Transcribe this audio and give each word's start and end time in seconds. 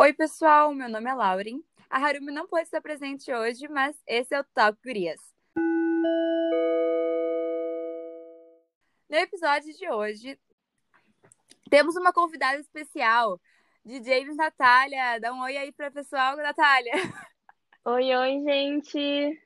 Oi, 0.00 0.12
pessoal, 0.12 0.72
meu 0.72 0.88
nome 0.88 1.10
é 1.10 1.12
Lauren. 1.12 1.60
A 1.90 1.98
Harumi 1.98 2.30
não 2.30 2.46
pôde 2.46 2.62
estar 2.62 2.80
presente 2.80 3.32
hoje, 3.32 3.66
mas 3.66 4.00
esse 4.06 4.32
é 4.32 4.38
o 4.38 4.44
Talk 4.44 4.78
Gurias. 4.80 5.20
No 9.10 9.16
episódio 9.16 9.76
de 9.76 9.90
hoje, 9.90 10.38
temos 11.68 11.96
uma 11.96 12.12
convidada 12.12 12.60
especial, 12.60 13.40
de 13.84 14.00
James 14.04 14.36
Natália. 14.36 15.18
Dá 15.18 15.32
um 15.32 15.42
oi 15.42 15.56
aí 15.56 15.72
para 15.72 15.88
o 15.88 15.92
pessoal, 15.92 16.36
Natália. 16.36 16.92
Oi, 17.84 18.14
oi, 18.14 18.40
gente. 18.44 19.42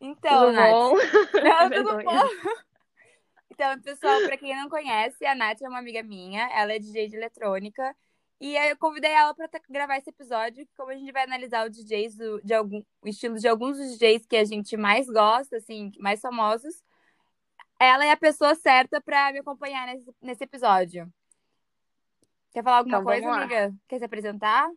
Então, 0.00 0.38
tudo 0.38 0.52
Nath. 0.52 0.70
bom? 0.70 0.94
Não, 1.42 1.70
tudo 1.74 2.04
bom? 2.04 2.28
Então, 3.50 3.80
pessoal, 3.82 4.20
para 4.20 4.36
quem 4.36 4.54
não 4.54 4.68
conhece, 4.68 5.26
a 5.26 5.34
Nath 5.34 5.62
é 5.62 5.68
uma 5.68 5.80
amiga 5.80 6.04
minha, 6.04 6.48
ela 6.52 6.72
é 6.72 6.78
DJ 6.78 7.08
de 7.08 7.16
eletrônica. 7.16 7.92
E 8.46 8.58
aí 8.58 8.68
eu 8.68 8.76
convidei 8.76 9.10
ela 9.10 9.34
para 9.34 9.48
gravar 9.70 9.96
esse 9.96 10.10
episódio, 10.10 10.68
como 10.76 10.90
a 10.90 10.94
gente 10.94 11.10
vai 11.10 11.22
analisar 11.22 11.66
os 11.66 11.74
DJs 11.74 12.14
do, 12.14 12.42
de 12.42 12.52
algum, 12.52 12.82
o 13.00 13.08
estilo 13.08 13.38
de 13.38 13.48
alguns 13.48 13.78
dos 13.78 13.96
DJs 13.96 14.26
que 14.26 14.36
a 14.36 14.44
gente 14.44 14.76
mais 14.76 15.06
gosta, 15.06 15.56
assim, 15.56 15.90
mais 15.98 16.20
famosos. 16.20 16.82
Ela 17.80 18.04
é 18.04 18.10
a 18.10 18.18
pessoa 18.18 18.54
certa 18.54 19.00
para 19.00 19.32
me 19.32 19.38
acompanhar 19.38 19.86
nesse, 19.86 20.14
nesse 20.20 20.44
episódio. 20.44 21.10
Quer 22.52 22.62
falar 22.62 22.76
alguma 22.80 22.98
Então, 22.98 23.04
coisa, 23.06 23.32
amiga? 23.32 23.74
Quer 23.88 23.98
se 23.98 24.04
apresentar? 24.04 24.68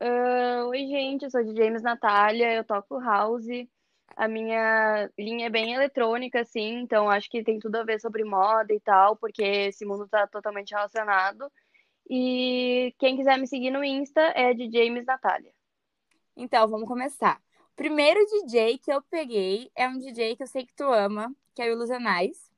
Ah, 0.00 0.64
oi, 0.68 0.78
gente, 0.86 1.24
eu 1.24 1.30
sou 1.30 1.44
de 1.44 1.54
James 1.54 1.82
Natália, 1.82 2.54
eu 2.54 2.64
toco 2.64 2.98
house. 2.98 3.44
A 4.16 4.26
minha 4.26 5.10
linha 5.18 5.48
é 5.48 5.50
bem 5.50 5.74
eletrônica, 5.74 6.40
assim, 6.40 6.78
então 6.80 7.10
acho 7.10 7.28
que 7.28 7.44
tem 7.44 7.58
tudo 7.58 7.76
a 7.76 7.84
ver 7.84 8.00
sobre 8.00 8.24
moda 8.24 8.72
e 8.72 8.80
tal, 8.80 9.14
porque 9.14 9.42
esse 9.44 9.84
mundo 9.84 10.08
tá 10.08 10.26
totalmente 10.26 10.70
relacionado. 10.70 11.52
E 12.08 12.94
quem 12.98 13.16
quiser 13.16 13.38
me 13.38 13.46
seguir 13.46 13.70
no 13.70 13.82
Insta 13.82 14.20
é 14.34 14.54
de 14.54 14.70
James 14.70 15.04
Natália. 15.04 15.52
Então, 16.36 16.68
vamos 16.68 16.86
começar. 16.86 17.40
O 17.72 17.76
primeiro 17.76 18.24
DJ 18.26 18.78
que 18.78 18.92
eu 18.92 19.02
peguei 19.02 19.70
é 19.74 19.88
um 19.88 19.98
DJ 19.98 20.36
que 20.36 20.42
eu 20.42 20.46
sei 20.46 20.64
que 20.64 20.74
tu 20.74 20.84
ama, 20.84 21.34
que 21.54 21.62
é 21.62 21.66
o 21.66 21.72
Ilusionais. 21.72 22.50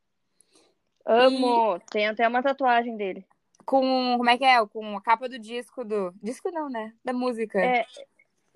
Amo! 1.04 1.80
Tem 1.90 2.06
até 2.06 2.28
uma 2.28 2.42
tatuagem 2.42 2.96
dele. 2.96 3.24
Com, 3.64 4.16
como 4.16 4.28
é 4.28 4.36
que 4.36 4.44
é? 4.44 4.64
Com 4.66 4.96
a 4.96 5.00
capa 5.00 5.28
do 5.28 5.38
disco 5.38 5.84
do... 5.84 6.12
Disco 6.22 6.50
não, 6.50 6.68
né? 6.68 6.94
Da 7.04 7.12
música. 7.12 7.58
É, 7.58 7.86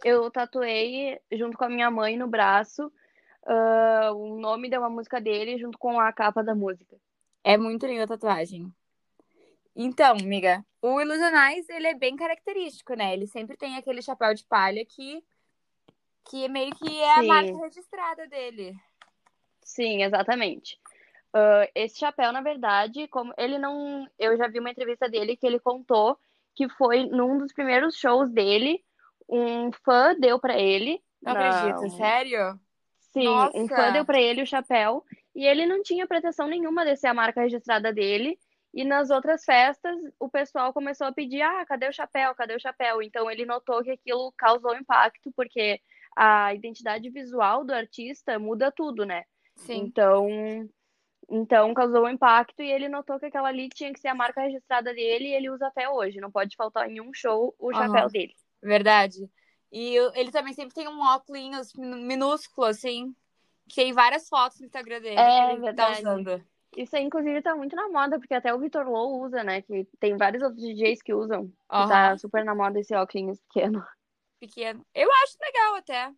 eu 0.04 0.30
tatuei 0.30 1.18
junto 1.32 1.56
com 1.56 1.64
a 1.64 1.68
minha 1.68 1.90
mãe 1.90 2.16
no 2.16 2.26
braço, 2.26 2.92
ah, 3.46 4.12
o 4.14 4.38
nome 4.38 4.68
de 4.68 4.76
uma 4.76 4.90
música 4.90 5.20
dele 5.20 5.58
junto 5.58 5.78
com 5.78 5.98
a 5.98 6.12
capa 6.12 6.42
da 6.42 6.54
música. 6.54 6.96
É 7.42 7.56
muito 7.56 7.86
linda 7.86 8.04
a 8.04 8.08
tatuagem. 8.08 8.72
Então, 9.74 10.12
amiga, 10.12 10.64
o 10.80 11.00
Ilusionais, 11.00 11.68
ele 11.68 11.86
é 11.86 11.94
bem 11.94 12.16
característico, 12.16 12.94
né? 12.94 13.12
Ele 13.14 13.26
sempre 13.26 13.56
tem 13.56 13.76
aquele 13.76 14.02
chapéu 14.02 14.34
de 14.34 14.44
palha 14.44 14.84
que, 14.84 15.24
que 16.28 16.48
meio 16.48 16.74
que 16.74 17.00
é 17.00 17.18
a 17.18 17.22
Sim. 17.22 17.28
marca 17.28 17.58
registrada 17.58 18.26
dele. 18.26 18.74
Sim, 19.62 20.02
exatamente. 20.02 20.78
Ah, 21.32 21.68
esse 21.74 21.98
chapéu, 21.98 22.32
na 22.32 22.42
verdade, 22.42 23.08
como 23.08 23.32
ele 23.38 23.58
não. 23.58 24.06
Eu 24.18 24.36
já 24.36 24.46
vi 24.48 24.58
uma 24.58 24.70
entrevista 24.70 25.08
dele 25.08 25.36
que 25.36 25.46
ele 25.46 25.58
contou 25.58 26.18
que 26.54 26.68
foi 26.68 27.06
num 27.06 27.38
dos 27.38 27.52
primeiros 27.54 27.96
shows 27.96 28.30
dele, 28.30 28.84
um 29.26 29.72
fã 29.72 30.14
deu 30.18 30.38
pra 30.38 30.58
ele. 30.58 31.02
Não 31.22 31.32
na- 31.32 31.40
acredito, 31.40 31.96
sério? 31.96 32.60
Sim, 33.12 33.24
Nossa! 33.24 33.56
um 33.56 33.68
fã 33.68 33.90
deu 33.92 34.04
pra 34.04 34.20
ele 34.20 34.42
o 34.42 34.46
chapéu 34.46 35.02
e 35.34 35.46
ele 35.46 35.64
não 35.64 35.82
tinha 35.82 36.06
pretensão 36.06 36.46
nenhuma 36.46 36.84
de 36.84 36.94
ser 36.96 37.06
a 37.06 37.14
marca 37.14 37.40
registrada 37.40 37.90
dele. 37.92 38.38
E 38.74 38.84
nas 38.84 39.10
outras 39.10 39.44
festas, 39.44 39.96
o 40.18 40.28
pessoal 40.28 40.72
começou 40.72 41.06
a 41.06 41.12
pedir: 41.12 41.42
ah, 41.42 41.64
cadê 41.66 41.88
o 41.88 41.92
chapéu? 41.92 42.34
Cadê 42.34 42.54
o 42.54 42.60
chapéu? 42.60 43.02
Então 43.02 43.30
ele 43.30 43.44
notou 43.44 43.82
que 43.82 43.90
aquilo 43.90 44.32
causou 44.32 44.74
impacto, 44.74 45.30
porque 45.36 45.80
a 46.16 46.54
identidade 46.54 47.08
visual 47.10 47.64
do 47.64 47.72
artista 47.74 48.38
muda 48.38 48.72
tudo, 48.72 49.04
né? 49.04 49.24
Sim. 49.56 49.84
Então, 49.84 50.26
então 51.28 51.74
causou 51.74 52.04
um 52.04 52.08
impacto 52.08 52.62
e 52.62 52.70
ele 52.70 52.88
notou 52.88 53.18
que 53.18 53.26
aquela 53.26 53.48
ali 53.48 53.68
tinha 53.68 53.92
que 53.92 54.00
ser 54.00 54.08
a 54.08 54.14
marca 54.14 54.40
registrada 54.40 54.92
dele 54.94 55.28
e 55.28 55.34
ele 55.34 55.50
usa 55.50 55.66
até 55.66 55.88
hoje. 55.88 56.20
Não 56.20 56.30
pode 56.30 56.56
faltar 56.56 56.90
em 56.90 57.00
um 57.00 57.12
show 57.12 57.54
o 57.58 57.72
chapéu 57.72 58.08
dele. 58.08 58.34
Verdade. 58.62 59.30
E 59.70 59.96
ele 60.14 60.30
também 60.30 60.52
sempre 60.52 60.74
tem 60.74 60.88
um 60.88 61.00
óculos 61.00 61.72
min- 61.74 62.04
minúsculo, 62.06 62.66
assim. 62.66 63.14
Que 63.68 63.76
tem 63.76 63.92
várias 63.92 64.28
fotos 64.28 64.60
no 64.60 64.66
Instagram 64.66 65.00
dele 65.00 65.18
É, 65.20 65.46
que 65.46 65.52
ele 65.52 65.60
tá 65.60 65.64
verdade. 65.64 66.00
usando. 66.00 66.44
Isso 66.76 66.96
aí, 66.96 67.02
inclusive, 67.04 67.42
tá 67.42 67.54
muito 67.54 67.76
na 67.76 67.88
moda, 67.88 68.18
porque 68.18 68.32
até 68.34 68.52
o 68.54 68.58
Vitor 68.58 68.88
Low 68.88 69.20
usa, 69.22 69.44
né? 69.44 69.60
Que 69.62 69.84
tem 70.00 70.16
vários 70.16 70.42
outros 70.42 70.62
DJs 70.62 71.02
que 71.02 71.12
usam. 71.12 71.46
Que 71.48 71.54
Aham. 71.70 71.88
tá 71.88 72.18
super 72.18 72.44
na 72.44 72.54
moda 72.54 72.80
esse 72.80 72.94
óculos 72.94 73.40
pequeno. 73.42 73.86
Pequeno. 74.40 74.84
Eu 74.94 75.08
acho 75.22 75.36
legal 75.40 75.74
até. 75.76 76.12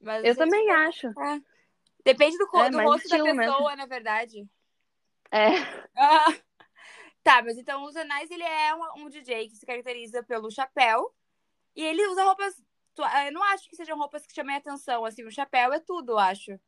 Mas 0.00 0.24
Eu 0.24 0.34
se- 0.34 0.38
também 0.38 0.70
acho. 0.70 1.06
É. 1.08 1.40
Depende 2.04 2.36
do, 2.36 2.44
É, 2.58 2.70
do 2.70 2.78
rosto 2.82 3.08
da 3.08 3.16
estilo 3.16 3.24
mesmo. 3.34 3.40
pessoa, 3.52 3.76
na 3.76 3.86
verdade. 3.86 4.46
É, 5.30 5.48
Ah. 5.96 6.26
Tá, 7.22 7.40
mas 7.40 7.56
então 7.56 7.84
o 7.84 7.90
Zanais, 7.92 8.30
ele 8.32 8.42
é 8.42 8.74
um, 8.74 9.04
um 9.04 9.08
DJ 9.08 9.48
que 9.48 9.54
se 9.56 9.64
caracteriza 9.64 10.22
pelo 10.24 10.50
chapéu. 10.50 11.14
E 11.76 11.82
ele 11.84 12.04
usa 12.08 12.24
roupas... 12.24 12.60
tu- 12.94 13.02
Eu 13.26 13.32
não 13.32 13.42
acho 13.44 13.68
que 13.70 13.76
sejam 13.76 13.96
roupas 13.96 14.26
que 14.26 14.34
chamem 14.34 14.56
atenção, 14.56 15.04
assim. 15.04 15.24
O 15.24 15.30
chapéu 15.30 15.72
é 15.72 15.78
tudo, 15.80 16.12
eu 16.12 16.18
acho. 16.18 16.58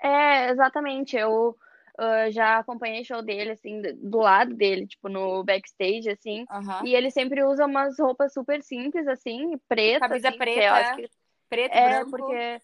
é, 0.00 0.48
exatamente. 0.50 1.14
Eu 1.16 1.56
ah, 1.98 2.30
já 2.30 2.58
acompanhei 2.58 3.04
show 3.04 3.22
dele, 3.22 3.50
assim, 3.52 3.80
do- 3.80 3.94
do 4.10 4.18
lado 4.18 4.54
dele, 4.54 4.86
tipo, 4.86 5.08
no 5.08 5.44
backstage, 5.44 6.08
assim. 6.08 6.46
Aham. 6.50 6.84
E 6.84 6.94
ele 6.94 7.10
sempre 7.10 7.42
usa 7.44 7.66
umas 7.66 7.98
roupas 7.98 8.32
super 8.32 8.62
simples, 8.62 9.06
assim, 9.06 9.58
preta, 9.68 10.08
Camisa 10.08 10.28
assim, 10.28 10.38
preta, 10.38 10.60
eu 10.60 10.74
acho 10.74 10.96
que 10.96 11.10
Preto, 11.48 11.72
É, 11.74 11.84
branco. 12.04 12.10
porque 12.10 12.62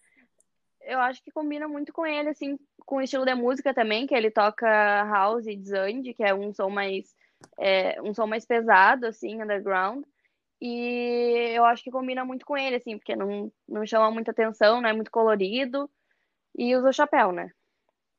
eu 0.81 0.99
acho 0.99 1.21
que 1.23 1.29
combina 1.31 1.67
muito 1.67 1.93
com 1.93 2.07
ele, 2.07 2.29
assim, 2.29 2.57
com 2.85 2.95
o 2.95 3.01
estilo 3.01 3.23
da 3.23 3.35
música 3.35 3.71
também, 3.71 4.07
que 4.07 4.15
ele 4.15 4.31
toca 4.31 4.67
house 5.03 5.45
e 5.45 5.55
desande, 5.55 6.11
que 6.13 6.23
é 6.23 6.33
um 6.33 6.51
som 6.51 6.69
mais, 6.71 7.13
é, 7.59 8.01
um 8.01 8.13
som 8.15 8.25
mais 8.25 8.45
pesado, 8.45 9.05
assim, 9.05 9.43
underground. 9.43 10.03
E 10.59 11.51
eu 11.53 11.63
acho 11.65 11.83
que 11.83 11.91
combina 11.91 12.25
muito 12.25 12.45
com 12.45 12.57
ele, 12.57 12.77
assim, 12.77 12.97
porque 12.97 13.15
não, 13.15 13.51
não 13.67 13.85
chama 13.85 14.09
muita 14.09 14.31
atenção, 14.31 14.81
não 14.81 14.89
é 14.89 14.93
muito 14.93 15.11
colorido. 15.11 15.87
E 16.57 16.75
usa 16.75 16.89
o 16.89 16.93
chapéu, 16.93 17.31
né? 17.31 17.51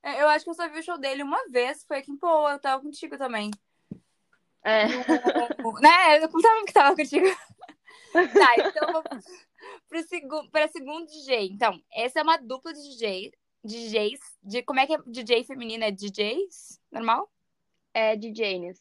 É, 0.03 0.23
Eu 0.23 0.29
acho 0.29 0.45
que 0.45 0.51
eu 0.51 0.55
só 0.55 0.69
vi 0.69 0.79
o 0.79 0.83
show 0.83 0.99
dele 0.99 1.23
uma 1.23 1.49
vez, 1.49 1.85
foi 1.85 1.99
aqui 1.99 2.11
em 2.11 2.17
Poa, 2.17 2.53
eu 2.53 2.59
tava 2.59 2.83
contigo 2.83 3.17
também. 3.19 3.51
É, 4.63 4.85
né? 5.83 6.17
Eu 6.19 6.29
não 6.29 6.41
tava 6.41 6.67
que 6.67 6.73
tava 6.73 6.97
contigo. 6.97 7.27
tá, 8.13 8.57
então 8.57 8.93
vamos 8.93 9.25
pro 9.89 10.03
segu 10.03 10.51
pra 10.51 10.69
segundo 10.69 11.07
DJ. 11.07 11.49
Então, 11.51 11.83
essa 11.93 12.21
é 12.21 12.23
uma 12.23 12.37
dupla 12.37 12.73
de 12.73 12.81
DJ, 12.81 13.33
DJs, 13.65 14.21
de 14.43 14.63
como 14.63 14.81
é 14.81 14.87
que 14.87 14.95
é 14.95 14.99
DJ 15.07 15.45
feminina? 15.45 15.87
É 15.87 15.91
DJs? 15.91 16.81
Normal? 16.91 17.31
é 17.95 18.17
de 18.17 18.33
Janis. 18.35 18.81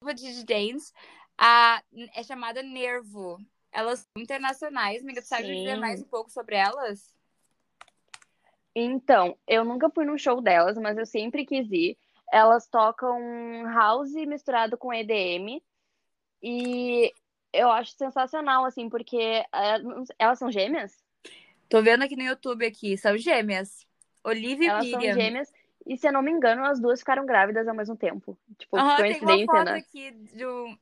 Dupla 0.00 0.14
de 0.14 0.42
DJs. 0.42 0.92
A, 1.38 1.82
é 2.14 2.22
chamada 2.22 2.62
Nervo. 2.62 3.38
Elas 3.70 4.00
são 4.00 4.22
internacionais, 4.22 5.02
amiga, 5.02 5.22
tu 5.22 5.28
sabe 5.28 5.48
me 5.48 5.56
dizer 5.56 5.76
mais 5.76 6.02
um 6.02 6.08
pouco 6.08 6.30
sobre 6.30 6.56
elas? 6.56 7.14
Então, 8.74 9.36
eu 9.46 9.64
nunca 9.64 9.90
fui 9.90 10.04
num 10.04 10.16
show 10.16 10.40
delas, 10.40 10.78
mas 10.78 10.96
eu 10.96 11.06
sempre 11.06 11.44
quis 11.44 11.70
ir. 11.70 11.96
Elas 12.32 12.66
tocam 12.66 13.18
house 13.66 14.12
misturado 14.26 14.76
com 14.78 14.92
EDM. 14.92 15.62
E 16.42 17.12
eu 17.52 17.70
acho 17.70 17.92
sensacional, 17.92 18.64
assim, 18.64 18.88
porque 18.88 19.44
sei, 20.06 20.16
elas 20.18 20.38
são 20.38 20.50
gêmeas? 20.50 20.96
Tô 21.68 21.82
vendo 21.82 22.02
aqui 22.04 22.16
no 22.16 22.22
YouTube 22.22 22.66
aqui, 22.66 22.96
são 22.96 23.16
gêmeas. 23.16 23.86
Olivia 24.24 24.66
e 24.66 24.70
Elas 24.70 24.88
são 24.88 25.00
Miriam. 25.00 25.14
gêmeas. 25.14 25.52
E 25.86 25.96
se 25.96 26.06
eu 26.06 26.12
não 26.12 26.22
me 26.22 26.30
engano, 26.30 26.64
as 26.64 26.80
duas 26.80 27.00
ficaram 27.00 27.26
grávidas 27.26 27.66
ao 27.66 27.74
mesmo 27.74 27.96
tempo. 27.96 28.38
Tipo, 28.58 28.76
Aham, 28.78 28.96
tem 28.96 29.20
uma 29.20 29.26
coincidência, 29.26 29.46
foto 29.46 29.68
né? 29.68 29.78
aqui 29.78 30.14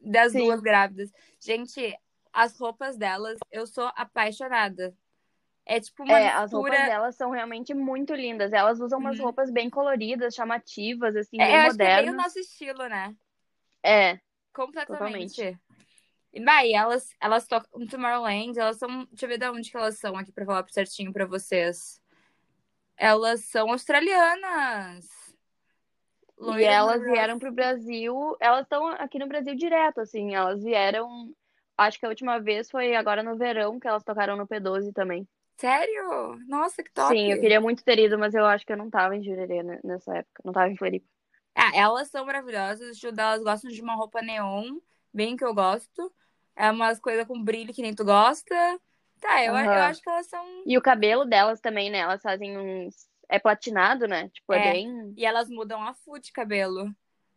das 0.00 0.32
Sim. 0.32 0.46
duas 0.46 0.60
grávidas. 0.60 1.12
Gente, 1.40 1.96
as 2.32 2.58
roupas 2.58 2.96
delas, 2.96 3.38
eu 3.50 3.66
sou 3.66 3.90
apaixonada. 3.96 4.94
É 5.70 5.78
tipo 5.78 6.02
uma 6.02 6.18
É, 6.18 6.28
as 6.30 6.52
roupas 6.52 6.72
mistura. 6.72 6.90
delas 6.90 7.14
são 7.16 7.30
realmente 7.30 7.72
muito 7.72 8.12
lindas. 8.12 8.52
Elas 8.52 8.80
usam 8.80 8.98
umas 8.98 9.16
Uhum. 9.18 9.26
roupas 9.26 9.50
bem 9.52 9.70
coloridas, 9.70 10.34
chamativas, 10.34 11.14
assim, 11.14 11.38
É, 11.38 11.46
bem 11.46 11.46
que 11.46 11.54
é 11.54 11.58
bem 11.58 11.68
o 11.68 11.72
modernas. 11.72 12.16
nosso 12.16 12.38
estilo, 12.40 12.88
né? 12.88 13.14
É, 13.84 14.18
Completamente. 14.52 15.56
E 16.32 16.44
daí, 16.44 16.72
elas, 16.72 17.08
elas 17.20 17.46
tocam 17.46 17.86
Tomorrowland, 17.86 18.58
elas 18.58 18.78
são. 18.78 19.04
Deixa 19.06 19.26
eu 19.26 19.28
ver 19.28 19.38
de 19.38 19.48
onde 19.48 19.70
que 19.70 19.76
elas 19.76 19.96
são 19.98 20.16
aqui 20.16 20.32
pra 20.32 20.44
falar 20.44 20.68
certinho 20.70 21.12
pra 21.12 21.24
vocês. 21.24 22.00
Elas 22.96 23.44
são 23.44 23.70
australianas. 23.70 25.08
E 26.38 26.42
Loiras 26.42 26.72
elas 26.74 27.02
vieram 27.02 27.38
pro 27.38 27.52
Brasil, 27.52 28.36
elas 28.40 28.62
estão 28.62 28.86
aqui 28.88 29.18
no 29.18 29.28
Brasil 29.28 29.54
direto, 29.54 30.00
assim, 30.00 30.34
elas 30.34 30.62
vieram, 30.62 31.34
acho 31.76 31.98
que 31.98 32.06
a 32.06 32.08
última 32.08 32.38
vez 32.40 32.70
foi 32.70 32.94
agora 32.96 33.22
no 33.22 33.36
verão, 33.36 33.78
que 33.78 33.86
elas 33.86 34.02
tocaram 34.02 34.36
no 34.36 34.46
P12 34.48 34.90
também. 34.92 35.28
Sério? 35.60 36.38
Nossa, 36.48 36.82
que 36.82 36.90
top. 36.90 37.14
Sim, 37.14 37.32
eu 37.32 37.38
queria 37.38 37.60
muito 37.60 37.84
ter 37.84 37.98
ido, 37.98 38.18
mas 38.18 38.34
eu 38.34 38.46
acho 38.46 38.64
que 38.64 38.72
eu 38.72 38.78
não 38.78 38.88
tava 38.88 39.14
em 39.14 39.22
Jurerê 39.22 39.62
nessa 39.84 40.16
época, 40.16 40.40
não 40.42 40.54
tava 40.54 40.70
em 40.70 40.76
Floripa. 40.76 41.06
Ah, 41.54 41.70
elas 41.74 42.08
são 42.08 42.24
maravilhosas. 42.24 42.98
Delas 42.98 43.42
gostam 43.42 43.70
de 43.70 43.82
uma 43.82 43.94
roupa 43.94 44.22
neon, 44.22 44.78
bem 45.12 45.36
que 45.36 45.44
eu 45.44 45.52
gosto. 45.54 46.10
É 46.56 46.70
umas 46.70 46.98
coisas 46.98 47.26
com 47.26 47.42
brilho 47.44 47.74
que 47.74 47.82
nem 47.82 47.94
tu 47.94 48.06
gosta. 48.06 48.54
Tá, 49.20 49.44
eu, 49.44 49.54
Aham. 49.54 49.66
eu 49.66 49.82
acho 49.82 50.00
que 50.00 50.08
elas 50.08 50.26
são. 50.26 50.42
E 50.64 50.78
o 50.78 50.82
cabelo 50.82 51.26
delas 51.26 51.60
também, 51.60 51.90
né? 51.90 51.98
Elas 51.98 52.22
fazem 52.22 52.56
uns. 52.56 53.06
É 53.28 53.38
platinado, 53.38 54.08
né? 54.08 54.30
Tipo, 54.30 54.54
é, 54.54 54.58
É. 54.58 54.72
bem. 54.72 55.12
E 55.14 55.26
elas 55.26 55.50
mudam 55.50 55.82
a 55.82 55.92
full 55.92 56.18
de 56.18 56.32
cabelo. 56.32 56.90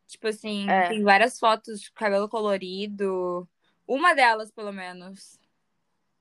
Tipo 0.07 0.27
assim, 0.27 0.69
É. 0.69 0.87
tem 0.87 1.03
várias 1.03 1.37
fotos 1.37 1.81
de 1.81 1.91
cabelo 1.91 2.29
colorido. 2.29 3.45
Uma 3.85 4.13
delas, 4.13 4.49
pelo 4.49 4.71
menos. 4.71 5.37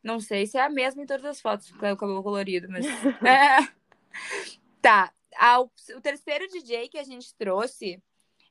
Não 0.03 0.19
sei 0.21 0.47
se 0.47 0.59
é 0.59 0.63
a 0.63 0.69
mesma 0.69 1.03
em 1.03 1.07
todas 1.07 1.25
as 1.25 1.41
fotos 1.41 1.71
com 1.71 1.77
o 1.93 1.97
cabelo 1.97 2.23
colorido, 2.23 2.69
mas. 2.69 2.85
É. 3.27 3.73
Tá. 4.81 5.13
a- 5.37 5.61
o 5.61 5.71
terceiro 6.03 6.47
DJ 6.49 6.89
que 6.89 6.99
a 6.99 7.05
gente 7.05 7.35
trouxe 7.37 8.03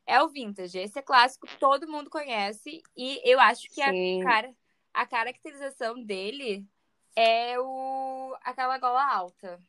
é 0.05 0.21
o 0.21 0.29
Vintage. 0.29 0.79
Esse 0.79 0.99
é 0.99 1.01
clássico, 1.01 1.47
todo 1.59 1.89
mundo 1.89 2.09
conhece. 2.09 2.81
E 2.95 3.21
eu 3.29 3.39
acho 3.39 3.69
que 3.69 3.81
a, 3.81 3.91
cara, 4.23 4.53
a 4.93 5.05
caracterização 5.05 6.01
dele 6.03 6.65
é 7.15 7.59
o 7.59 8.35
aquela 8.43 8.77
gola 8.77 9.03
alta. 9.13 9.59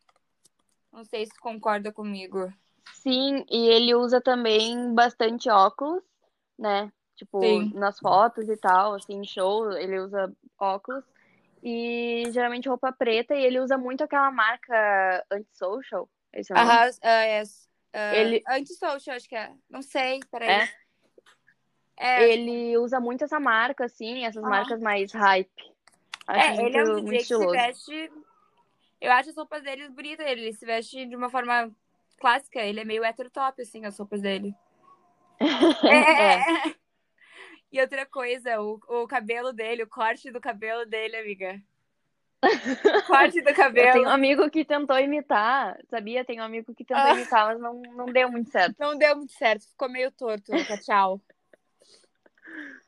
Não 0.93 1.05
sei 1.05 1.27
se 1.27 1.39
concorda 1.41 1.93
comigo. 1.93 2.53
Sim, 2.93 3.45
e 3.51 3.67
ele 3.69 3.95
usa 3.95 4.21
também 4.21 4.95
bastante 4.95 5.49
óculos, 5.51 6.03
né? 6.59 6.93
Tipo, 7.17 7.41
Sim. 7.41 7.73
nas 7.75 7.99
fotos 7.99 8.49
e 8.49 8.57
tal, 8.57 8.95
assim, 8.95 9.15
em 9.15 9.25
show, 9.25 9.71
ele 9.73 9.99
usa 9.99 10.33
óculos. 10.59 11.05
E 11.63 12.25
geralmente 12.33 12.69
roupa 12.69 12.91
preta, 12.93 13.35
e 13.35 13.45
ele 13.45 13.61
usa 13.61 13.79
muito 13.79 14.03
aquela 14.03 14.31
marca 14.33 15.25
Antisocial. 15.31 16.09
Esse 16.33 16.53
é 16.53 16.57
o 16.57 16.59
nome? 16.59 16.71
Aham, 16.73 16.91
ah, 17.03 17.25
é, 17.25 17.43
ah, 17.93 18.15
Ele- 18.17 18.43
Antisocial, 18.49 19.17
acho 19.17 19.29
que 19.29 19.37
é. 19.37 19.53
Não 19.71 19.81
sei, 19.83 20.21
peraí. 20.31 20.51
É? 20.51 20.69
É, 21.99 22.29
Ele 22.29 22.77
usa 22.79 22.99
muito 22.99 23.23
essa 23.23 23.39
marca, 23.39 23.85
assim, 23.85 24.25
essas 24.25 24.43
Ah. 24.43 24.49
marcas 24.49 24.81
mais 24.81 25.13
hype. 25.13 25.73
Acho 26.27 26.47
é, 26.47 26.55
muito, 26.55 26.67
ele 26.67 26.79
é 26.79 26.85
um 26.85 27.05
DJ 27.05 27.39
que 27.39 27.47
veste. 27.53 28.13
Eu 29.01 29.13
acho 29.13 29.31
as 29.31 29.37
roupas 29.37 29.63
dele 29.63 29.89
bonitas. 29.89 30.27
Ele 30.27 30.53
se 30.53 30.65
veste 30.65 31.07
de 31.07 31.15
uma 31.15 31.31
forma 31.31 31.71
clássica. 32.19 32.61
Ele 32.61 32.81
é 32.81 32.85
meio 32.85 33.05
hétero 33.05 33.31
top, 33.31 33.61
assim, 33.63 33.85
as 33.85 33.97
roupas 33.99 34.21
dele. 34.21 34.55
É. 35.85 36.82
E 37.73 37.81
outra 37.81 38.05
coisa, 38.05 38.61
o, 38.61 38.79
o 38.87 39.07
cabelo 39.09 39.53
dele, 39.53 39.85
o 39.85 39.89
corte 39.89 40.31
do 40.31 40.41
cabelo 40.41 40.85
dele, 40.85 41.17
amiga. 41.17 41.61
O 42.43 42.43
corte 43.07 43.41
do 43.41 43.49
Eu 43.49 43.55
cabelo. 43.55 43.93
tenho 43.93 44.05
um 44.05 44.11
amigo 44.11 44.51
que 44.51 44.65
tentou 44.65 44.99
imitar, 44.99 45.79
sabia? 45.89 46.25
Tem 46.25 46.39
um 46.41 46.45
amigo 46.45 46.75
que 46.75 46.85
tentou 46.85 47.03
Ah. 47.05 47.13
imitar, 47.15 47.47
mas 47.47 47.61
não, 47.61 47.81
não 47.97 48.07
deu 48.07 48.31
muito 48.31 48.51
certo. 48.51 48.77
Não 48.79 48.97
deu 48.99 49.17
muito 49.17 49.33
certo, 49.33 49.67
ficou 49.69 49.89
meio 49.89 50.11
torto, 50.13 50.53
tchau. 50.85 51.21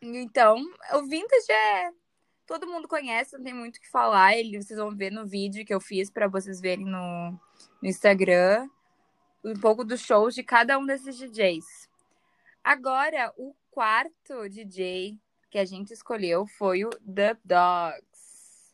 Então, 0.03 0.57
o 0.93 1.03
Vintage 1.07 1.51
é. 1.51 1.91
Todo 2.47 2.67
mundo 2.67 2.87
conhece, 2.87 3.39
não 3.39 3.43
tem 3.43 3.55
muito 3.55 3.79
o 3.79 3.81
que 3.81 3.89
falar. 3.91 4.37
Ele, 4.37 4.61
vocês 4.63 4.79
vão 4.79 4.95
ver 4.95 5.11
no 5.11 5.25
vídeo 5.27 5.65
que 5.65 5.73
eu 5.73 5.81
fiz 5.81 6.11
pra 6.11 6.29
vocês 6.29 6.61
verem 6.61 6.85
no, 6.85 7.31
no 7.81 7.89
Instagram 7.89 8.69
um 9.43 9.55
pouco 9.55 9.83
dos 9.83 10.01
shows 10.03 10.35
de 10.35 10.43
cada 10.43 10.79
um 10.79 10.85
desses 10.85 11.17
DJs. 11.17 11.89
Agora, 12.63 13.33
o 13.39 13.55
quarto 13.75 14.49
DJ 14.49 15.19
que 15.51 15.59
a 15.59 15.65
gente 15.65 15.93
escolheu 15.93 16.47
foi 16.47 16.85
o 16.85 16.91
Dub 17.01 17.39
Dogs. 17.45 18.73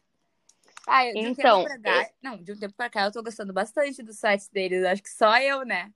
Ah, 0.87 1.07
eu- 1.07 1.15
de 1.15 1.21
um 1.21 1.31
Então, 1.31 1.65
tempo 1.65 1.81
pra 1.81 1.93
cá, 2.05 2.11
não, 2.23 2.37
de 2.43 2.53
um 2.53 2.59
tempo 2.59 2.75
pra 2.75 2.91
cá 2.91 3.05
eu 3.07 3.13
tô 3.13 3.23
gostando 3.23 3.51
bastante 3.53 4.03
dos 4.03 4.19
sites 4.19 4.49
deles. 4.49 4.85
Acho 4.85 5.03
que 5.03 5.09
só 5.09 5.39
eu, 5.39 5.65
né? 5.65 5.91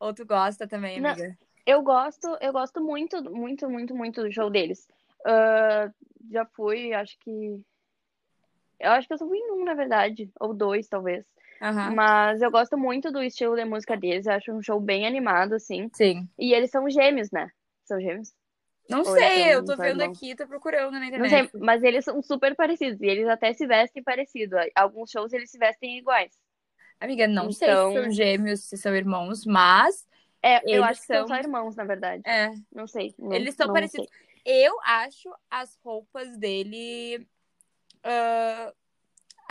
Ou 0.00 0.12
tu 0.12 0.26
gosta 0.26 0.66
também, 0.66 1.00
Não. 1.00 1.10
amiga? 1.10 1.38
Eu 1.64 1.82
gosto, 1.82 2.26
eu 2.40 2.52
gosto 2.52 2.80
muito, 2.82 3.22
muito, 3.30 3.70
muito, 3.70 3.94
muito 3.94 4.22
do 4.22 4.32
show 4.32 4.50
deles. 4.50 4.88
Ah, 5.24 5.88
já 6.28 6.44
fui, 6.44 6.92
acho 6.92 7.16
que. 7.20 7.60
Eu 8.80 8.90
acho 8.90 9.06
que 9.06 9.14
eu 9.14 9.18
só 9.18 9.28
fui 9.28 9.38
em 9.38 9.52
um, 9.52 9.64
na 9.64 9.74
verdade. 9.74 10.28
Ou 10.40 10.52
dois, 10.52 10.88
talvez. 10.88 11.24
Aham. 11.60 11.94
Mas 11.94 12.42
eu 12.42 12.50
gosto 12.50 12.76
muito 12.76 13.12
do 13.12 13.22
estilo 13.22 13.54
de 13.54 13.64
música 13.64 13.96
deles. 13.96 14.26
Eu 14.26 14.32
acho 14.32 14.52
um 14.52 14.60
show 14.62 14.80
bem 14.80 15.06
animado, 15.06 15.52
assim. 15.54 15.88
Sim. 15.94 16.28
E 16.36 16.52
eles 16.52 16.70
são 16.70 16.90
gêmeos, 16.90 17.30
né? 17.30 17.48
São 17.92 18.00
gêmeos? 18.00 18.32
Não 18.88 18.98
Ou 19.00 19.04
sei, 19.04 19.54
eu 19.54 19.64
tô 19.64 19.76
vendo 19.76 20.00
irmão? 20.00 20.10
aqui, 20.14 20.34
tô 20.34 20.46
procurando 20.46 20.92
na 20.92 21.00
Não 21.00 21.06
internet. 21.06 21.50
sei, 21.50 21.60
mas 21.60 21.82
eles 21.82 22.04
são 22.04 22.20
super 22.22 22.54
parecidos. 22.56 23.00
E 23.00 23.06
eles 23.06 23.28
até 23.28 23.52
se 23.52 23.66
vestem 23.66 24.02
parecido. 24.02 24.56
Alguns 24.74 25.10
shows 25.10 25.32
eles 25.32 25.50
se 25.50 25.58
vestem 25.58 25.98
iguais. 25.98 26.32
Amiga, 26.98 27.26
não 27.28 27.50
sei 27.52 27.68
se 27.68 27.72
Então- 27.74 27.92
são 27.94 28.10
gêmeos, 28.10 28.60
se 28.64 28.76
são 28.76 28.94
irmãos, 28.94 29.44
mas 29.46 30.06
É, 30.42 30.60
eu 30.66 30.82
acho 30.84 31.00
que 31.00 31.06
são 31.06 31.26
são- 31.26 31.28
só 31.28 31.36
irmãos, 31.36 31.76
na 31.76 31.84
verdade. 31.84 32.22
é, 32.26 32.50
Não 32.72 32.86
sei. 32.86 33.14
não- 33.18 33.32
eles 33.32 33.54
são 33.54 33.66
não 33.66 33.74
parecidos. 33.74 34.08
Eu 34.44 34.76
acho 34.84 35.32
as 35.50 35.76
roupas 35.84 36.36
dele. 36.38 37.26
ah, 38.04 38.72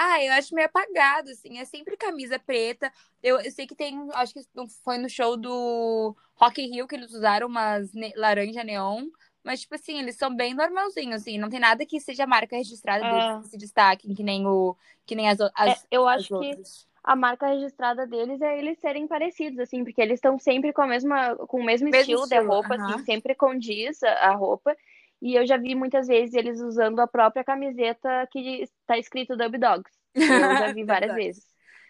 Ah, 0.03 0.24
eu 0.24 0.33
acho 0.33 0.56
meio 0.56 0.65
apagado, 0.68 1.30
assim. 1.30 1.59
É 1.59 1.65
sempre 1.65 1.95
camisa 1.95 2.39
preta. 2.39 2.92
Eu, 3.21 3.39
eu 3.39 3.51
sei 3.51 3.68
que 3.68 3.75
tem. 3.75 3.95
Acho 4.13 4.33
que 4.33 4.42
foi 4.83 4.98
no 4.98 5.07
show 5.07 5.38
do 5.38 6.15
Rock 6.36 6.59
in 6.59 6.71
Rio 6.74 6.88
que 6.88 6.95
eles 6.95 7.13
usaram 7.13 7.48
umas 7.48 7.94
ne- 7.94 8.13
laranja 8.15 8.63
neon. 8.63 9.06
Mas, 9.44 9.62
tipo 9.62 9.75
assim, 9.75 10.00
eles 10.00 10.15
são 10.15 10.36
bem 10.36 10.56
normalzinhos, 10.56 11.21
assim. 11.21 11.38
Não 11.38 11.50
tem 11.50 11.59
nada 11.59 11.86
que 11.86 12.00
seja 12.00 12.25
marca 12.25 12.56
registrada 12.56 13.06
É. 13.06 13.09
deles 13.09 13.44
que 13.44 13.50
se 13.50 13.57
destaquem, 13.57 14.15
que 14.15 14.24
nem, 14.24 14.45
o, 14.48 14.75
que 15.06 15.13
nem 15.15 15.30
as, 15.30 15.39
o- 15.39 15.51
É, 15.68 15.75
eu 15.92 16.07
acho 16.07 16.27
que 16.30 16.33
outras. 16.36 16.88
a 17.03 17.15
marca 17.15 17.48
registrada 17.48 18.06
deles 18.07 18.42
é 18.42 18.57
eles 18.57 18.80
serem 18.80 19.07
parecidos, 19.07 19.59
assim, 19.59 19.83
porque 19.83 20.01
eles 20.01 20.15
estão 20.15 20.38
sempre 20.39 20.74
com 20.74 20.81
a 20.81 20.88
mesma, 20.88 21.36
com 21.48 21.59
o 21.59 21.63
mesmo, 21.63 21.89
Mesmo 21.89 22.00
estilo, 22.01 22.21
de 22.21 22.36
estilo, 22.36 22.48
roupa, 22.51 22.75
aham. 22.75 22.95
assim, 22.95 23.06
sempre 23.06 23.36
condiz 23.36 24.01
a 24.03 24.31
roupa. 24.36 24.75
E 25.21 25.35
eu 25.35 25.45
já 25.45 25.57
vi 25.57 25.75
muitas 25.75 26.07
vezes 26.07 26.33
eles 26.33 26.59
usando 26.62 27.00
a 27.00 27.07
própria 27.07 27.44
camiseta 27.44 28.27
que 28.31 28.63
está 28.63 28.97
escrito 28.97 29.38
Dub 29.38 29.57
Dogs. 29.57 29.91
Eu 30.15 30.57
já 30.57 30.73
vi 30.73 30.83
várias 30.85 31.13
vezes. 31.13 31.45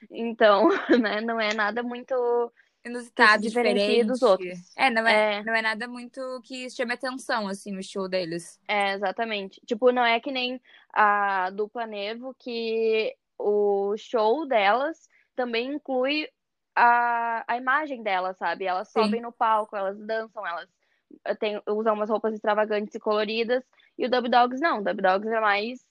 Então, 0.09 0.67
né, 1.01 1.21
não 1.21 1.39
é 1.39 1.53
nada 1.53 1.81
muito. 1.83 2.13
Inusitado, 2.83 3.43
diferente. 3.43 4.03
dos 4.03 4.23
outros. 4.23 4.57
É, 4.75 4.89
não 4.89 5.07
é, 5.07 5.35
É. 5.37 5.43
não 5.43 5.53
é 5.53 5.61
nada 5.61 5.87
muito 5.87 6.19
que 6.43 6.67
chame 6.69 6.93
atenção, 6.93 7.47
assim, 7.47 7.77
o 7.77 7.83
show 7.83 8.09
deles. 8.09 8.59
É, 8.67 8.93
exatamente. 8.93 9.61
Tipo, 9.67 9.91
não 9.91 10.03
é 10.03 10.19
que 10.19 10.31
nem 10.31 10.59
a 10.91 11.51
dupla 11.51 11.85
Nevo, 11.85 12.35
que 12.39 13.15
o 13.37 13.95
show 13.97 14.47
delas 14.47 15.07
também 15.35 15.73
inclui 15.75 16.27
a, 16.75 17.43
a 17.47 17.57
imagem 17.57 18.01
delas, 18.01 18.37
sabe? 18.37 18.65
Elas 18.65 18.87
Sim. 18.87 19.03
sobem 19.03 19.21
no 19.21 19.31
palco, 19.31 19.75
elas 19.75 19.99
dançam, 19.99 20.45
elas 20.45 20.67
usam 21.67 21.93
umas 21.93 22.09
roupas 22.09 22.33
extravagantes 22.33 22.95
e 22.95 22.99
coloridas. 22.99 23.63
E 23.97 24.05
o 24.05 24.09
Dub 24.09 24.27
Dogs 24.29 24.59
não. 24.61 24.79
O 24.79 24.83
Dub 24.83 25.01
Dogs 25.01 25.27
é 25.27 25.39
mais 25.39 25.85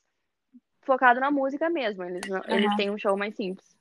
focado 0.82 1.20
na 1.20 1.30
música 1.30 1.68
mesmo. 1.70 2.02
Eles, 2.04 2.28
não- 2.28 2.42
eles 2.48 2.66
Aham. 2.66 2.76
têm 2.76 2.90
um 2.90 2.98
show 2.98 3.16
mais 3.16 3.34
simples. 3.36 3.76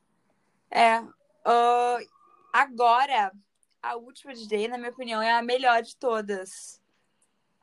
É. 0.71 1.01
ah, 1.45 1.97
agora, 2.53 3.31
a 3.81 3.95
última 3.95 4.33
DJ, 4.33 4.67
na 4.67 4.77
minha 4.77 4.91
opinião, 4.91 5.21
é 5.21 5.31
a 5.31 5.41
melhor 5.41 5.81
de 5.81 5.95
todas. 5.95 6.79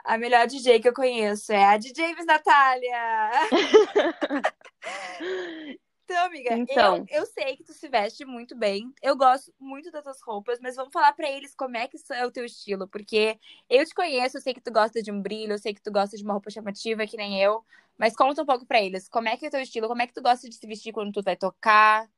A 0.05 0.17
melhor 0.17 0.47
DJ 0.47 0.81
que 0.81 0.89
eu 0.89 0.95
conheço 0.95 1.53
é 1.53 1.65
a 1.65 1.77
DJ 1.77 2.15
Miss 2.15 2.27
Natália. 2.27 3.31
Então, 6.09 6.27
amiga, 6.27 6.57
Então. 6.57 7.05
Eu, 7.11 7.21
eu 7.21 7.27
sei 7.27 7.57
que 7.57 7.65
tu 7.65 7.73
se 7.73 7.89
veste 7.89 8.25
muito 8.25 8.57
bem. 8.57 8.95
Eu 9.03 9.17
gosto 9.17 9.53
muito 9.59 9.91
das 9.91 10.05
tuas 10.05 10.23
roupas, 10.23 10.61
mas 10.61 10.77
vamos 10.77 10.93
falar 10.93 11.13
pra 11.13 11.29
eles 11.29 11.53
como 11.55 11.77
é 11.77 11.89
que 11.89 11.99
é 12.13 12.25
o 12.25 12.31
teu 12.31 12.45
estilo. 12.45 12.87
Porque 12.87 13.37
eu 13.69 13.85
te 13.85 13.93
conheço, 13.93 14.37
eu 14.37 14.41
sei 14.41 14.55
que 14.55 14.61
tu 14.61 14.73
gosta 14.73 15.03
de 15.03 15.11
um 15.11 15.21
brilho, 15.21 15.55
eu 15.55 15.59
sei 15.59 15.75
que 15.75 15.83
tu 15.83 15.91
gosta 15.91 16.17
de 16.17 16.23
uma 16.23 16.33
roupa 16.35 16.49
chamativa, 16.49 17.07
que 17.07 17.17
nem 17.17 17.43
eu. 17.43 17.65
Mas 17.99 18.15
conta 18.15 18.43
um 18.43 18.47
pouco 18.47 18.65
pra 18.65 18.81
eles. 18.81 19.09
Como 19.09 19.29
é 19.29 19.37
que 19.37 19.47
é 19.47 19.49
o 19.49 19.51
teu 19.51 19.61
estilo? 19.61 19.89
Como 19.89 20.01
é 20.01 20.07
que 20.07 20.15
tu 20.15 20.23
gosta 20.23 20.49
de 20.49 20.55
se 20.55 20.67
vestir 20.67 20.93
quando 20.93 21.13
tu 21.13 21.23
vai 21.23 21.37
tocar? 21.37 22.09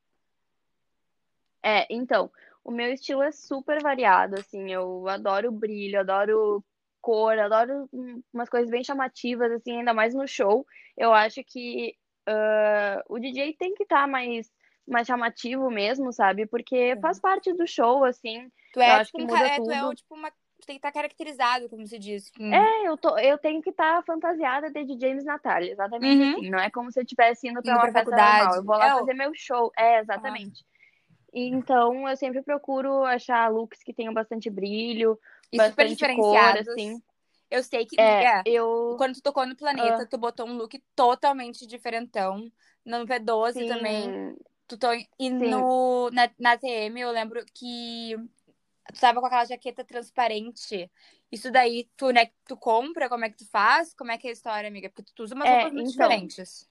É, 1.63 1.87
então, 1.91 2.31
o 2.63 2.71
meu 2.71 2.93
estilo 2.93 3.23
é 3.23 3.33
super 3.33 3.83
variado, 3.83 4.37
assim, 4.39 4.71
eu 4.71 5.09
adoro 5.09 5.51
brilho, 5.51 6.01
adoro 6.01 6.65
cor, 7.01 7.39
adoro 7.39 7.89
umas 8.33 8.49
coisas 8.49 8.71
bem 8.71 8.85
chamativas, 8.85 9.51
assim, 9.51 9.79
ainda 9.79 9.95
mais 9.95 10.15
no 10.15 10.27
show. 10.27 10.67
Eu 10.97 11.13
acho 11.13 11.43
que 11.45 11.97
ah, 12.29 13.03
o 13.09 13.19
DJ 13.19 13.55
tem 13.55 13.75
que 13.75 13.83
estar 13.85 14.07
mais, 14.07 14.53
mais 14.87 15.07
chamativo 15.07 15.71
mesmo, 15.71 16.13
sabe? 16.13 16.47
Porque 16.47 16.97
faz 17.01 17.19
parte 17.19 17.53
do 17.53 17.67
show, 17.67 18.05
assim. 18.05 18.51
Tu 18.73 18.81
é, 18.81 18.91
Eu 18.91 18.95
acho 18.95 19.07
tipo, 19.07 19.19
que 19.19 19.23
um 19.25 19.27
muda 19.27 19.39
ca- 19.39 19.47
é, 19.47 19.61
tu 19.61 19.71
é 19.71 19.81
tudo. 19.81 19.91
o, 19.91 19.95
tipo 19.95 20.15
uma. 20.15 20.31
Tu 20.31 20.67
tem 20.67 20.75
que 20.75 20.79
estar 20.81 20.93
caracterizado, 20.93 21.69
como 21.69 21.87
se 21.87 21.99
diz. 21.99 22.31
com- 22.31 22.53
É, 22.53 22.89
eu 22.89 22.97
tô, 22.97 23.17
eu 23.19 23.39
tenho 23.39 23.63
que 23.63 23.71
estar 23.71 24.03
fantasiada 24.05 24.71
de 24.71 25.15
Miss 25.15 25.25
Natália, 25.25 25.71
exatamente 25.71 26.21
Uhum. 26.21 26.33
assim. 26.33 26.51
Não 26.51 26.59
é 26.59 26.69
como 26.71 26.91
se 26.91 26.99
eu 26.99 27.05
estivesse 27.05 27.47
indo 27.49 27.63
pra 27.63 27.71
Indo 27.71 27.79
uma 27.79 27.83
pra 27.93 27.93
festa 27.93 28.11
faculdade. 28.11 28.39
normal. 28.39 28.57
Eu 28.57 28.65
vou 28.65 28.77
lá 28.77 28.87
É, 28.87 28.91
fazer 28.99 29.15
meu 29.15 29.33
show. 29.35 29.73
É, 29.79 30.01
exatamente. 30.01 30.65
Então, 31.33 32.09
eu 32.09 32.17
sempre 32.17 32.43
procuro 32.43 33.05
achar 33.05 33.49
looks 33.53 33.83
que 33.83 33.93
tenham 33.93 34.13
bastante 34.15 34.51
brilho, 34.51 35.19
E 35.53 35.57
super 35.61 35.77
bastante 35.77 36.17
cor, 36.17 36.39
assim. 36.59 37.03
Eu 37.51 37.63
sei 37.63 37.87
que. 37.87 38.01
É, 38.01 38.25
é, 38.25 38.43
eu. 38.47 38.95
Quando 38.99 39.15
tu 39.15 39.23
tocou 39.23 39.47
no 39.47 39.57
Planeta, 39.57 40.03
Ah. 40.03 40.07
tu 40.07 40.19
botou 40.19 40.47
um 40.47 40.57
look 40.57 40.83
totalmente 40.95 41.67
diferentão. 41.67 42.51
No 42.85 43.07
P12 43.07 43.67
também. 43.67 44.05
Sim, 44.05 44.37
Tu 44.67 44.77
to... 44.77 44.93
E 44.93 45.07
Sim. 45.19 45.31
no, 45.31 46.11
na, 46.11 46.31
na 46.39 46.57
TM, 46.59 47.01
eu 47.01 47.11
lembro 47.11 47.43
que 47.55 48.15
Tu 48.93 49.01
tava 49.01 49.21
com 49.21 49.27
aquela 49.27 49.45
jaqueta 49.45 49.85
transparente. 49.85 50.91
Isso 51.31 51.51
daí, 51.51 51.89
tu, 51.97 52.11
né, 52.11 52.31
tu 52.47 52.57
compra? 52.57 53.09
Como 53.09 53.25
é 53.25 53.31
que 53.31 53.37
tu 53.37 53.47
faz? 53.51 53.93
Como 53.95 54.11
é 54.11 54.17
que 54.17 54.27
é 54.27 54.31
a 54.31 54.33
história, 54.33 54.69
amiga? 54.69 54.91
Porque 54.91 55.13
tu 55.15 55.23
usa 55.23 55.35
umas 55.35 55.47
É, 55.49 55.55
roupas 55.57 55.73
muito 55.73 55.91
então, 55.93 56.09
diferentes. 56.09 56.69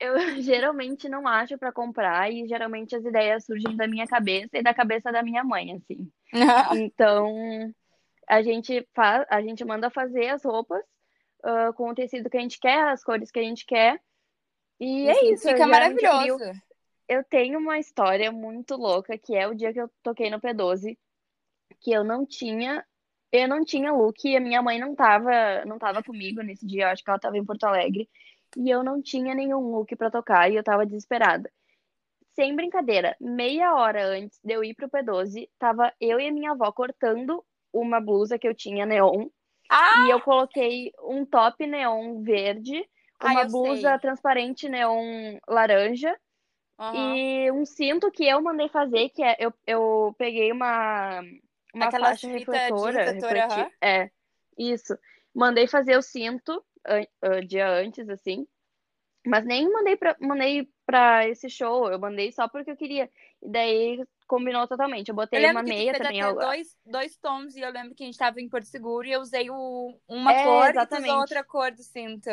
Eu 0.00 0.14
geralmente 0.42 1.08
não 1.08 1.28
acho 1.28 1.56
pra 1.56 1.72
comprar 1.72 2.30
e 2.32 2.46
geralmente 2.48 2.96
as 2.96 3.04
ideias 3.04 3.44
surgem 3.44 3.76
da 3.76 3.86
minha 3.86 4.06
cabeça 4.06 4.50
e 4.58 4.62
da 4.62 4.74
cabeça 4.74 5.12
da 5.12 5.22
minha 5.22 5.44
mãe, 5.44 5.72
assim. 5.72 6.10
Então, 6.84 7.72
a 8.28 8.42
gente 8.42 8.86
faz, 8.94 9.26
a 9.30 9.40
gente 9.40 9.64
manda 9.64 9.90
fazer 9.90 10.28
as 10.28 10.44
roupas 10.44 10.82
ah, 11.44 11.72
com 11.74 11.90
o 11.90 11.94
tecido 11.94 12.30
que 12.30 12.38
a 12.38 12.40
gente 12.40 12.58
quer, 12.58 12.88
as 12.88 13.04
cores 13.04 13.30
que 13.30 13.38
a 13.38 13.42
gente 13.42 13.66
quer. 13.66 14.00
E 14.80 15.06
é 15.06 15.12
Isso 15.12 15.34
isso. 15.34 15.48
eu 15.48 15.52
fica 15.52 15.66
maravilhoso. 15.66 16.52
Eu 17.06 17.22
tenho 17.22 17.58
uma 17.58 17.78
história 17.78 18.32
muito 18.32 18.76
louca, 18.76 19.18
que 19.18 19.36
é 19.36 19.46
o 19.46 19.54
dia 19.54 19.72
que 19.72 19.80
eu 19.80 19.90
toquei 20.02 20.30
no 20.30 20.40
P12, 20.40 20.96
que 21.80 21.92
eu 21.92 22.02
não 22.02 22.24
tinha, 22.24 22.82
eu 23.30 23.46
não 23.46 23.62
tinha 23.62 23.92
look, 23.92 24.26
e 24.26 24.34
a 24.34 24.40
minha 24.40 24.62
mãe 24.62 24.78
não 24.80 24.94
tava, 24.94 25.64
não 25.66 25.78
tava 25.78 26.02
comigo 26.02 26.40
nesse 26.40 26.66
dia, 26.66 26.84
eu 26.84 26.88
acho 26.88 27.04
que 27.04 27.10
ela 27.10 27.18
tava 27.18 27.36
em 27.36 27.44
Porto 27.44 27.64
Alegre, 27.64 28.08
e 28.56 28.70
eu 28.70 28.82
não 28.82 29.02
tinha 29.02 29.34
nenhum 29.34 29.70
look 29.70 29.94
pra 29.96 30.10
tocar, 30.10 30.50
e 30.50 30.56
eu 30.56 30.64
tava 30.64 30.86
desesperada. 30.86 31.52
Sem 32.34 32.56
brincadeira, 32.56 33.14
meia 33.20 33.74
hora 33.74 34.06
antes 34.06 34.40
de 34.42 34.54
eu 34.54 34.64
ir 34.64 34.74
pro 34.74 34.88
P12, 34.88 35.46
tava 35.58 35.92
eu 36.00 36.18
e 36.18 36.26
a 36.26 36.32
minha 36.32 36.52
avó 36.52 36.72
cortando 36.72 37.44
uma 37.74 38.00
blusa 38.00 38.38
que 38.38 38.46
eu 38.48 38.54
tinha 38.54 38.86
neon, 38.86 39.26
Ah! 39.68 39.92
e 40.06 40.10
eu 40.10 40.20
coloquei 40.20 40.92
um 41.02 41.26
top 41.26 41.66
neon 41.66 42.22
verde, 42.22 42.88
Ah, 43.20 43.32
uma 43.32 43.42
eu 43.44 43.48
blusa 43.50 43.90
sei. 43.90 43.98
transparente 43.98 44.68
neon 44.68 45.38
laranja, 45.48 46.16
Aham. 46.78 47.16
e 47.16 47.50
um 47.52 47.64
cinto 47.66 48.10
que 48.10 48.26
eu 48.26 48.40
mandei 48.42 48.68
fazer, 48.68 49.08
que 49.10 49.22
é 49.22 49.36
eu, 49.38 49.52
eu 49.66 50.14
peguei 50.18 50.52
uma, 50.52 51.20
uma 51.74 51.86
Aquelas 51.86 52.20
faixa 52.20 52.28
refletora, 52.28 53.04
refletor, 53.04 53.30
refleti- 53.32 53.50
aham. 53.60 53.70
é, 53.82 54.10
isso. 54.58 54.96
Mandei 55.34 55.66
fazer 55.66 55.96
o 55.96 56.02
cinto 56.02 56.64
an- 56.86 57.06
ah, 57.22 57.40
dia 57.40 57.68
antes, 57.68 58.08
assim, 58.08 58.46
mas 59.26 59.44
nem 59.44 59.70
mandei 59.72 59.96
pra, 59.96 60.16
mandei 60.20 60.68
pra 60.86 61.26
esse 61.28 61.48
show, 61.48 61.90
eu 61.90 61.98
mandei 61.98 62.30
só 62.32 62.48
porque 62.48 62.70
eu 62.70 62.76
queria. 62.76 63.10
E 63.42 63.48
daí 63.48 64.04
combinou 64.26 64.66
totalmente. 64.66 65.08
Eu 65.08 65.12
Eu 65.12 65.16
botei 65.16 65.38
lembro 65.40 65.56
uma 65.58 65.62
meia 65.62 65.92
também. 65.98 66.20
eu- 66.20 66.34
dois, 66.34 66.76
dois 66.84 67.16
tons 67.16 67.54
e 67.56 67.60
eu 67.60 67.70
lembro 67.70 67.94
que 67.94 68.02
a 68.02 68.06
gente 68.06 68.18
tava 68.18 68.40
em 68.40 68.48
Porto 68.48 68.64
Seguro 68.64 69.06
e 69.06 69.12
eu 69.12 69.20
usei 69.20 69.50
o, 69.50 69.94
uma 70.08 70.32
É, 70.32 70.44
cor 70.44 70.52
e 70.52 70.54
tu 70.54 70.56
usou 70.62 70.70
exatamente. 70.70 71.10
outra 71.12 71.44
cor 71.44 71.70
do 71.72 71.82
cinto. 71.82 72.30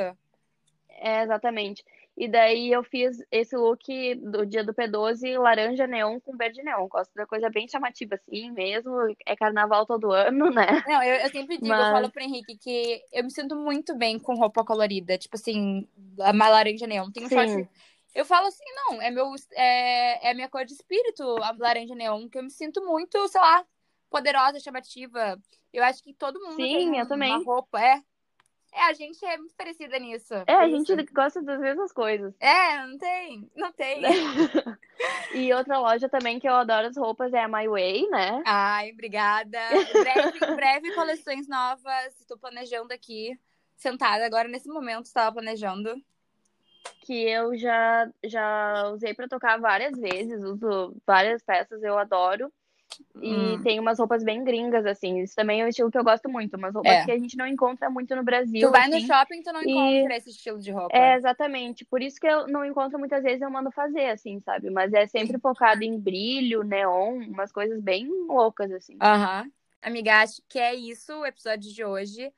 É, 0.89 1.24
exatamente. 1.24 1.84
E 2.17 2.27
daí 2.27 2.72
eu 2.72 2.84
fiz 2.84 3.24
esse 3.31 3.55
look 3.55 3.81
do 4.15 4.46
dia 4.46 4.63
do 4.63 4.74
P12, 4.74 5.38
laranja 5.39 5.88
neon 5.88 6.20
com 6.20 6.36
verde 6.36 6.62
neon. 6.62 6.88
Gosto 6.88 7.12
da 7.15 7.25
coisa 7.25 7.50
bem 7.50 7.67
chamativa 7.67 8.15
assim 8.15 8.51
mesmo. 8.51 8.91
É 9.25 9.36
carnaval 9.36 9.86
todo 9.86 10.12
ano, 10.12 10.50
né? 10.51 10.84
Não, 10.86 11.01
eu, 11.01 11.15
eu 11.15 11.29
sempre 11.29 11.55
digo, 11.58 11.67
eu 11.74 11.77
Mas- 11.77 11.91
falo 11.93 12.12
pro 12.12 12.22
Henrique 12.22 12.58
que 12.58 13.01
eu 13.13 13.24
me 13.24 13.31
sinto 13.31 13.55
muito 13.55 13.96
bem 13.98 14.20
com 14.20 14.36
roupa 14.36 14.63
colorida. 14.63 15.17
Tipo 15.17 15.36
assim, 15.38 15.88
uma 16.17 16.50
laranja 16.50 16.86
neon. 16.86 17.10
Tem 17.12 17.25
um 17.25 17.29
Sim. 17.29 17.36
short. 17.36 17.70
Eu 18.13 18.25
falo 18.25 18.48
assim, 18.48 18.63
não, 18.75 19.01
é 19.01 19.10
meu 19.10 19.34
é, 19.53 20.32
é 20.32 20.34
minha 20.34 20.50
cor 20.50 20.65
de 20.65 20.74
espírito, 20.74 21.24
a 21.41 21.56
laranja 21.58 21.96
neon, 21.96 22.27
que 22.27 22.38
eu 22.38 22.44
me 22.44 22.51
sinto 22.51 22.86
muito, 22.86 23.27
sei 23.27 23.39
lá, 23.39 23.65
poderosa, 24.10 24.60
chamativa. 24.60 25.39
Eu 25.72 25.84
acho 25.84 26.03
que 26.03 26.13
todo 26.13 26.39
mundo 26.39 26.56
Sim, 26.56 26.75
tem 26.75 26.88
eu 26.89 26.94
uma 26.94 27.06
também. 27.06 27.44
roupa, 27.44 27.82
é. 27.82 28.03
É, 28.74 28.84
a 28.84 28.94
gente 28.94 29.24
é 29.25 29.38
muito 29.38 29.53
parecida 29.56 30.00
nisso. 30.00 30.34
É, 30.48 30.53
a 30.53 30.70
gente 30.70 30.94
isso. 30.94 31.13
gosta 31.13 31.41
das 31.41 31.60
mesmas 31.60 31.91
coisas. 31.91 32.34
É, 32.39 32.86
não 32.86 32.98
tem, 32.98 33.51
não 33.56 33.72
tem. 33.72 34.01
E 35.34 35.51
outra 35.53 35.80
loja 35.80 36.10
também 36.10 36.39
que 36.39 36.48
eu 36.48 36.53
adoro 36.53 36.88
as 36.88 36.98
roupas 36.98 37.34
é 37.34 37.41
a 37.41 37.48
My 37.48 37.68
Way, 37.68 38.10
né? 38.10 38.44
Ai, 38.46 38.91
obrigada. 38.91 39.60
Breve, 39.94 40.39
breve 40.56 40.94
coleções 40.94 41.48
novas. 41.48 42.20
Estou 42.20 42.38
planejando 42.38 42.94
aqui, 42.94 43.39
sentada 43.75 44.25
agora 44.25 44.48
nesse 44.48 44.68
momento, 44.68 45.06
estava 45.06 45.32
planejando. 45.32 45.96
Que 47.01 47.23
eu 47.27 47.55
já, 47.57 48.09
já 48.23 48.89
usei 48.93 49.13
pra 49.13 49.27
tocar 49.27 49.59
várias 49.59 49.97
vezes, 49.97 50.43
uso 50.43 50.95
várias 51.05 51.43
peças, 51.43 51.81
eu 51.83 51.97
adoro. 51.97 52.51
E 53.21 53.57
Hum. 53.57 53.61
tem 53.63 53.79
umas 53.79 54.00
roupas 54.00 54.23
bem 54.23 54.43
gringas, 54.43 54.85
assim. 54.85 55.19
Isso 55.21 55.35
também 55.35 55.61
é 55.61 55.65
um 55.65 55.67
estilo 55.67 55.89
que 55.89 55.97
eu 55.97 56.03
gosto 56.03 56.29
muito. 56.29 56.57
Umas 56.57 56.73
roupas 56.73 56.91
É. 56.93 57.05
que 57.05 57.11
a 57.11 57.17
gente 57.17 57.38
não 57.38 57.47
encontra 57.47 57.89
muito 57.89 58.15
no 58.15 58.23
Brasil. 58.23 58.67
Tu 58.67 58.71
vai 58.71 58.88
no 58.88 58.97
assim. 58.97 59.07
shopping, 59.07 59.41
tu 59.41 59.51
não 59.53 59.63
E- 59.63 59.71
encontra 59.71 60.17
esse 60.17 60.29
estilo 60.29 60.59
de 60.59 60.71
roupa. 60.71 60.95
É, 60.95 61.15
exatamente. 61.15 61.85
Por 61.85 62.01
isso 62.01 62.19
que 62.19 62.27
eu 62.27 62.47
não 62.47 62.65
encontro 62.65 63.00
muitas 63.00 63.23
vezes, 63.23 63.41
eu 63.41 63.50
mando 63.50 63.71
fazer, 63.71 64.07
assim, 64.09 64.39
sabe? 64.41 64.69
Mas 64.69 64.93
é 64.93 65.07
sempre 65.07 65.39
focado 65.39 65.83
em 65.83 66.00
brilho, 66.00 66.63
neon, 66.63 67.17
umas 67.27 67.51
coisas 67.51 67.81
bem 67.81 68.07
loucas, 68.27 68.71
assim. 68.71 68.97
Aham. 69.01 69.50
Amiga, 69.81 70.21
acho 70.21 70.41
que 70.47 70.59
é 70.59 70.75
isso 70.75 71.13
o 71.13 71.25
episódio 71.25 71.73
de 71.73 71.83
hoje. 71.83 72.31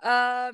Ah, 0.00 0.50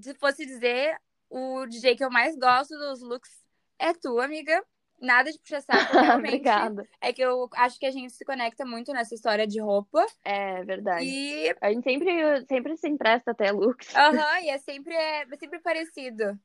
se 0.00 0.14
fosse 0.14 0.44
dizer, 0.44 0.98
o 1.30 1.64
DJ 1.66 1.96
que 1.96 2.04
eu 2.04 2.10
mais 2.10 2.36
gosto 2.36 2.76
dos 2.76 3.00
looks 3.00 3.30
é 3.78 3.94
tu, 3.94 4.20
amiga. 4.20 4.62
Nada 5.00 5.32
de 5.32 5.38
puxar 5.38 5.62
saco, 5.62 5.96
realmente. 5.96 6.34
Obrigada. 6.34 6.86
É 7.00 7.10
que 7.10 7.22
eu 7.22 7.48
acho 7.54 7.78
que 7.78 7.86
a 7.86 7.90
gente 7.90 8.12
se 8.12 8.22
conecta 8.22 8.66
muito 8.66 8.92
nessa 8.92 9.14
história 9.14 9.46
de 9.46 9.58
roupa. 9.58 10.04
É 10.22 10.62
verdade. 10.62 11.06
E 11.06 11.56
A 11.60 11.72
gente 11.72 11.84
sempre, 11.84 12.46
sempre 12.46 12.76
se 12.76 12.86
empresta 12.86 13.30
até 13.30 13.50
looks. 13.50 13.94
Aham, 13.96 14.40
e 14.42 14.50
é 14.50 14.58
sempre, 14.58 14.92
é, 14.92 15.22
é 15.22 15.36
sempre 15.38 15.58
parecido 15.60 16.38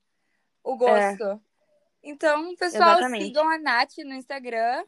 o 0.63 0.77
gosto. 0.77 1.42
Então, 2.01 2.56
pessoal, 2.56 2.92
Exatamente. 2.92 3.25
sigam 3.25 3.50
a 3.50 3.58
Nath 3.58 3.98
no 4.06 4.13
Instagram. 4.13 4.86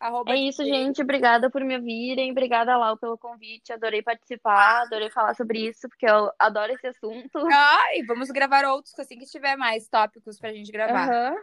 Arroba 0.00 0.32
É 0.32 0.36
isso, 0.36 0.64
gente. 0.64 1.02
Obrigada 1.02 1.50
por 1.50 1.64
me 1.64 1.76
ouvirem. 1.76 2.30
Obrigada, 2.30 2.76
Lau, 2.76 2.96
pelo 2.96 3.18
convite. 3.18 3.72
Adorei 3.72 4.02
participar, 4.02 4.82
adorei 4.82 5.10
falar 5.10 5.34
sobre 5.34 5.68
isso, 5.68 5.88
porque 5.88 6.06
eu 6.06 6.30
adoro 6.38 6.72
esse 6.72 6.86
assunto. 6.86 7.38
Ah, 7.50 7.96
e 7.96 8.04
vamos 8.04 8.30
gravar 8.30 8.64
outros 8.64 8.96
assim 8.98 9.18
que 9.18 9.26
tiver 9.26 9.56
mais 9.56 9.88
tópicos 9.88 10.38
pra 10.38 10.52
gente 10.52 10.70
gravar, 10.70 11.08
Aham. 11.08 11.36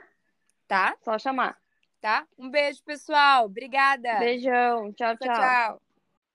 tá? 0.67 0.95
Só 1.03 1.17
chamar. 1.19 1.57
Tá? 1.99 2.25
Um 2.37 2.49
beijo, 2.49 2.83
pessoal. 2.83 3.45
Obrigada. 3.45 4.19
Beijão. 4.19 4.93
Tchau, 4.93 5.17
tchau. 5.17 5.27
tchau. 5.27 5.35
tchau. 5.35 5.84